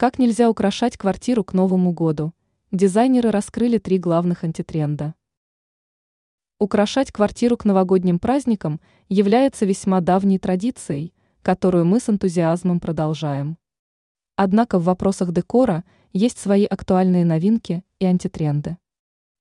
Как 0.00 0.18
нельзя 0.18 0.48
украшать 0.48 0.96
квартиру 0.96 1.44
к 1.44 1.52
Новому 1.52 1.92
году? 1.92 2.32
Дизайнеры 2.72 3.30
раскрыли 3.30 3.76
три 3.76 3.98
главных 3.98 4.44
антитренда. 4.44 5.14
Украшать 6.58 7.12
квартиру 7.12 7.58
к 7.58 7.66
новогодним 7.66 8.18
праздникам 8.18 8.80
является 9.10 9.66
весьма 9.66 10.00
давней 10.00 10.38
традицией, 10.38 11.12
которую 11.42 11.84
мы 11.84 12.00
с 12.00 12.08
энтузиазмом 12.08 12.80
продолжаем. 12.80 13.58
Однако 14.36 14.78
в 14.78 14.84
вопросах 14.84 15.32
декора 15.32 15.84
есть 16.14 16.38
свои 16.38 16.64
актуальные 16.64 17.26
новинки 17.26 17.84
и 17.98 18.06
антитренды. 18.06 18.78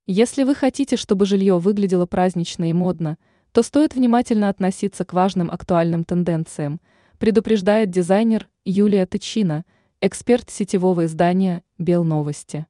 Если 0.08 0.44
вы 0.44 0.56
хотите, 0.56 0.98
чтобы 0.98 1.26
жилье 1.26 1.58
выглядело 1.58 2.06
празднично 2.06 2.70
и 2.70 2.74
модно, 2.74 3.18
то 3.54 3.64
стоит 3.64 3.96
внимательно 3.96 4.50
относиться 4.50 5.06
к 5.06 5.14
важным 5.14 5.50
актуальным 5.50 6.04
тенденциям, 6.04 6.82
предупреждает 7.18 7.92
дизайнер 7.92 8.50
Юлия 8.66 9.06
Тычина– 9.06 9.64
Эксперт 10.02 10.50
сетевого 10.50 11.08
издания 11.08 11.62
«Белновости». 11.78 12.68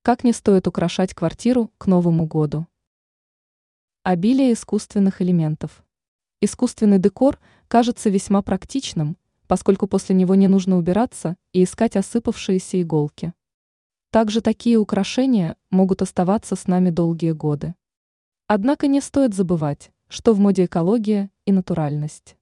Как 0.00 0.24
не 0.24 0.32
стоит 0.32 0.66
украшать 0.66 1.12
квартиру 1.12 1.70
к 1.76 1.86
Новому 1.86 2.24
году? 2.24 2.66
Обилие 4.02 4.54
искусственных 4.54 5.20
элементов. 5.20 5.84
Искусственный 6.40 6.98
декор 6.98 7.38
кажется 7.68 8.08
весьма 8.08 8.40
практичным, 8.40 9.18
поскольку 9.46 9.86
после 9.86 10.14
него 10.14 10.34
не 10.36 10.48
нужно 10.48 10.78
убираться 10.78 11.36
и 11.52 11.64
искать 11.64 11.96
осыпавшиеся 11.96 12.80
иголки. 12.80 13.34
Также 14.10 14.40
такие 14.40 14.78
украшения 14.78 15.58
могут 15.68 16.00
оставаться 16.00 16.56
с 16.56 16.66
нами 16.66 16.88
долгие 16.88 17.32
годы. 17.32 17.74
Однако 18.46 18.86
не 18.86 19.02
стоит 19.02 19.34
забывать, 19.34 19.92
что 20.08 20.32
в 20.32 20.38
моде 20.38 20.64
экология 20.64 21.30
и 21.44 21.52
натуральность. 21.52 22.38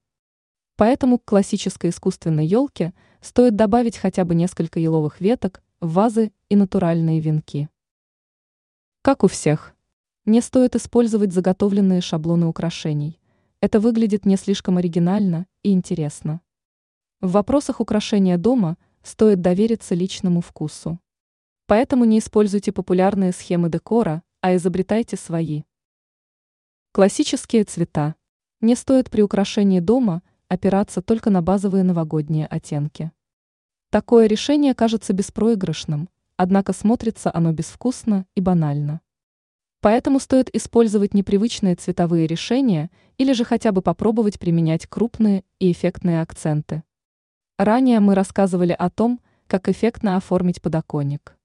Поэтому 0.79 1.19
к 1.19 1.25
классической 1.25 1.89
искусственной 1.89 2.45
елке 2.45 2.93
стоит 3.19 3.57
добавить 3.57 3.97
хотя 3.97 4.23
бы 4.23 4.33
несколько 4.33 4.79
еловых 4.79 5.19
веток, 5.19 5.61
вазы 5.81 6.31
и 6.47 6.55
натуральные 6.55 7.19
венки. 7.19 7.67
Как 9.01 9.25
у 9.25 9.27
всех, 9.27 9.75
не 10.23 10.39
стоит 10.39 10.77
использовать 10.77 11.33
заготовленные 11.33 11.99
шаблоны 11.99 12.45
украшений. 12.45 13.19
Это 13.59 13.81
выглядит 13.81 14.25
не 14.25 14.37
слишком 14.37 14.77
оригинально 14.77 15.47
и 15.63 15.73
интересно. 15.73 16.39
В 17.19 17.31
вопросах 17.31 17.81
украшения 17.81 18.37
дома 18.37 18.77
стоит 19.03 19.41
довериться 19.41 19.95
личному 19.95 20.39
вкусу. 20.39 20.97
Поэтому 21.65 22.05
не 22.05 22.19
используйте 22.19 22.71
популярные 22.71 23.33
схемы 23.33 23.69
декора, 23.69 24.23
а 24.39 24.55
изобретайте 24.55 25.17
свои. 25.17 25.63
Классические 26.93 27.65
цвета. 27.65 28.15
Не 28.61 28.75
стоит 28.75 29.09
при 29.09 29.23
украшении 29.23 29.81
дома 29.81 30.21
опираться 30.49 31.01
только 31.01 31.29
на 31.29 31.41
базовые 31.41 31.85
новогодние 31.85 32.47
оттенки. 32.47 33.11
Такое 33.89 34.27
решение 34.27 34.75
кажется 34.75 35.13
беспроигрышным, 35.13 36.09
однако 36.35 36.73
смотрится 36.73 37.31
оно 37.33 37.53
безвкусно 37.53 38.25
и 38.35 38.41
банально. 38.41 38.99
Поэтому 39.81 40.19
стоит 40.19 40.53
использовать 40.53 41.13
непривычные 41.13 41.75
цветовые 41.75 42.27
решения 42.27 42.91
или 43.17 43.31
же 43.31 43.45
хотя 43.45 43.71
бы 43.71 43.81
попробовать 43.81 44.37
применять 44.37 44.87
крупные 44.87 45.45
и 45.59 45.71
эффектные 45.71 46.21
акценты. 46.21 46.83
Ранее 47.57 48.01
мы 48.01 48.13
рассказывали 48.13 48.73
о 48.73 48.89
том, 48.89 49.21
как 49.47 49.69
эффектно 49.69 50.17
оформить 50.17 50.61
подоконник. 50.61 51.38